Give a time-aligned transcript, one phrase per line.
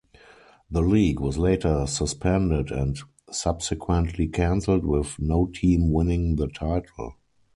[0.71, 2.97] The league was later suspended and
[3.31, 7.17] subsequently cancelled with no team winning the title.